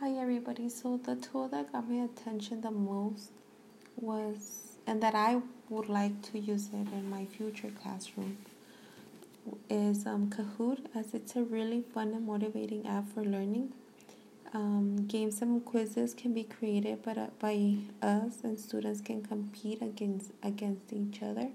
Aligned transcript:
Hi 0.00 0.12
everybody. 0.12 0.70
So 0.70 0.96
the 0.96 1.14
tool 1.16 1.48
that 1.48 1.72
got 1.72 1.86
my 1.86 2.04
attention 2.04 2.62
the 2.62 2.70
most 2.70 3.32
was 3.96 4.78
and 4.86 5.02
that 5.02 5.14
I 5.14 5.42
would 5.68 5.90
like 5.90 6.22
to 6.32 6.38
use 6.38 6.68
it 6.68 6.90
in 6.90 7.10
my 7.10 7.26
future 7.26 7.70
classroom 7.82 8.38
is 9.68 10.06
um, 10.06 10.30
Kahoot 10.30 10.86
as 10.94 11.12
it's 11.12 11.36
a 11.36 11.42
really 11.42 11.82
fun 11.82 12.14
and 12.14 12.26
motivating 12.26 12.86
app 12.86 13.12
for 13.12 13.22
learning. 13.22 13.74
Um, 14.54 15.06
games 15.06 15.42
and 15.42 15.62
quizzes 15.62 16.14
can 16.14 16.32
be 16.32 16.44
created 16.44 17.02
by, 17.02 17.28
by 17.38 17.74
us 18.00 18.38
and 18.42 18.58
students 18.58 19.02
can 19.02 19.22
compete 19.22 19.82
against 19.82 20.30
against 20.42 20.94
each 20.94 21.22
other. 21.22 21.50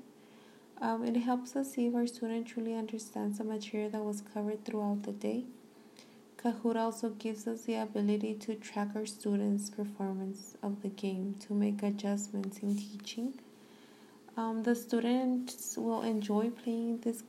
Um, 0.80 1.04
it 1.04 1.18
helps 1.18 1.56
us 1.56 1.74
see 1.74 1.88
if 1.88 1.96
our 1.96 2.06
student 2.06 2.46
truly 2.46 2.76
understands 2.76 3.40
the 3.40 3.44
material 3.44 3.90
that 3.90 4.04
was 4.04 4.22
covered 4.22 4.64
throughout 4.66 5.02
the 5.02 5.14
day. 5.14 5.46
Kahoot 6.46 6.76
also 6.76 7.10
gives 7.10 7.48
us 7.48 7.64
the 7.64 7.74
ability 7.74 8.36
to 8.36 8.54
track 8.54 8.90
our 8.94 9.08
students' 9.08 9.72
performance 9.72 10.56
of 10.62 10.84
the 10.84 10.90
game 10.90 11.34
to 11.40 11.56
make 11.56 11.82
adjustments 11.82 12.60
in 12.60 12.78
teaching. 12.78 13.34
Um, 14.38 14.62
the 14.62 14.76
students 14.76 15.76
will 15.76 16.04
enjoy 16.04 16.52
playing 16.52 17.00
this 17.00 17.24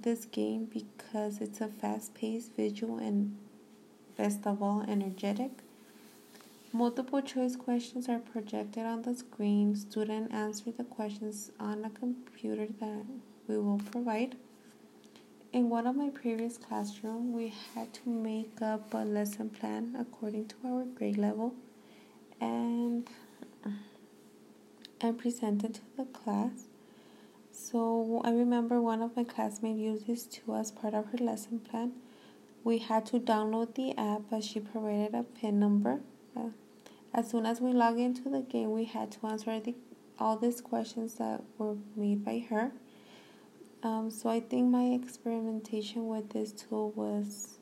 this 0.00 0.24
game 0.24 0.64
because 0.64 1.40
it's 1.40 1.60
a 1.60 1.68
fast-paced, 1.68 2.56
visual, 2.56 2.98
and 2.98 3.36
best 4.16 4.44
of 4.48 4.60
all, 4.60 4.84
energetic. 4.88 5.52
Multiple 6.72 7.22
choice 7.22 7.54
questions 7.54 8.08
are 8.08 8.18
projected 8.18 8.84
on 8.84 9.02
the 9.02 9.14
screen. 9.14 9.76
Student 9.76 10.34
answer 10.34 10.72
the 10.72 10.82
questions 10.82 11.52
on 11.60 11.84
a 11.84 11.90
computer 11.90 12.66
that 12.80 13.04
we 13.46 13.58
will 13.58 13.80
provide. 13.92 14.34
In 15.52 15.70
one 15.70 15.86
of 15.86 15.96
my 15.96 16.10
previous 16.10 16.58
classroom, 16.58 17.32
we 17.32 17.52
had 17.74 17.94
to 17.94 18.08
make 18.08 18.60
up 18.60 18.92
a 18.92 18.98
lesson 18.98 19.48
plan 19.50 19.96
according 19.98 20.48
to 20.48 20.56
our 20.64 20.84
grade 20.84 21.18
level 21.18 21.54
and 22.40 23.08
and 25.00 25.18
present 25.18 25.64
it 25.64 25.74
to 25.74 25.80
the 25.96 26.04
class. 26.06 26.68
So 27.52 28.20
I 28.24 28.30
remember 28.30 28.80
one 28.80 29.02
of 29.02 29.16
my 29.16 29.24
classmates 29.24 29.78
used 29.78 30.06
this 30.06 30.24
tool 30.24 30.56
as 30.56 30.70
part 30.70 30.94
of 30.94 31.06
her 31.06 31.18
lesson 31.18 31.60
plan. 31.60 31.92
We 32.64 32.78
had 32.78 33.06
to 33.06 33.20
download 33.20 33.74
the 33.74 33.96
app 33.96 34.22
as 34.32 34.44
she 34.44 34.60
provided 34.60 35.14
a 35.14 35.22
PIN 35.22 35.60
number. 35.60 36.00
Uh, 36.36 36.50
as 37.14 37.30
soon 37.30 37.46
as 37.46 37.60
we 37.60 37.72
log 37.72 37.98
into 37.98 38.28
the 38.28 38.40
game, 38.42 38.72
we 38.72 38.84
had 38.84 39.12
to 39.12 39.26
answer 39.26 39.60
the, 39.60 39.74
all 40.18 40.36
these 40.36 40.60
questions 40.60 41.14
that 41.14 41.42
were 41.56 41.76
made 41.94 42.24
by 42.24 42.44
her. 42.50 42.72
Um, 43.82 44.10
so 44.10 44.28
I 44.28 44.40
think 44.40 44.70
my 44.70 44.86
experimentation 44.86 46.08
with 46.08 46.30
this 46.30 46.52
tool 46.52 46.92
was 46.96 47.58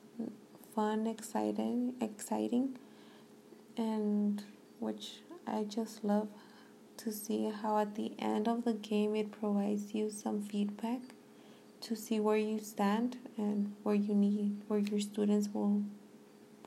fun, 0.74 1.06
exciting, 1.06 1.94
exciting, 2.00 2.78
and 3.76 4.42
which 4.80 5.20
I 5.46 5.64
just 5.64 6.04
love 6.04 6.28
to 6.96 7.12
see 7.12 7.50
how 7.50 7.78
at 7.78 7.94
the 7.96 8.12
end 8.18 8.48
of 8.48 8.64
the 8.64 8.72
game 8.72 9.14
it 9.16 9.32
provides 9.32 9.94
you 9.94 10.10
some 10.10 10.40
feedback 10.40 11.00
to 11.80 11.94
see 11.96 12.18
where 12.18 12.36
you 12.36 12.58
stand 12.58 13.18
and 13.36 13.74
where 13.82 13.94
you 13.94 14.14
need 14.14 14.62
where 14.68 14.78
your 14.78 15.00
students 15.00 15.48
will 15.52 15.82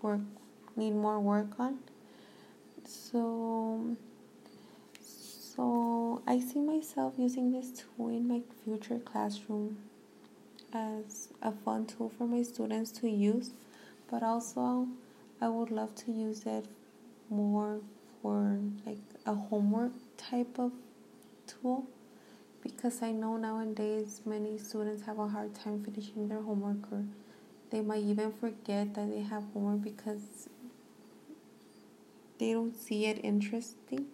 work 0.02 0.22
need 0.76 0.94
more 0.94 1.20
work 1.20 1.60
on. 1.60 1.80
So 2.86 3.96
I 6.38 6.40
see 6.40 6.60
myself 6.60 7.16
using 7.18 7.52
this 7.52 7.72
tool 7.72 8.10
in 8.10 8.28
my 8.28 8.44
future 8.64 9.00
classroom 9.00 9.80
as 10.72 11.30
a 11.42 11.52
fun 11.52 11.88
tool 11.88 12.12
for 12.16 12.28
my 12.28 12.44
students 12.44 12.92
to 13.00 13.10
use, 13.10 13.50
but 14.08 14.22
also 14.22 14.88
I 15.42 15.50
would 15.50 15.72
love 15.72 15.96
to 15.96 16.12
use 16.12 16.46
it 16.46 16.68
more 17.32 17.80
for 18.22 18.60
like 18.86 19.00
a 19.26 19.34
homework 19.34 19.94
type 20.16 20.60
of 20.60 20.74
tool 21.48 21.88
because 22.62 23.02
I 23.02 23.14
know 23.14 23.38
nowadays 23.38 24.22
many 24.24 24.60
students 24.60 25.08
have 25.08 25.18
a 25.18 25.28
hard 25.28 25.56
time 25.56 25.84
finishing 25.84 26.28
their 26.28 26.44
homework 26.44 26.92
or 26.92 27.04
they 27.72 27.82
might 27.82 28.04
even 28.04 28.32
forget 28.32 28.94
that 28.94 29.10
they 29.10 29.22
have 29.22 29.44
homework 29.56 29.82
because 29.82 30.50
they 32.38 32.54
don't 32.54 32.76
see 32.76 33.08
it 33.08 33.22
interesting 33.24 34.06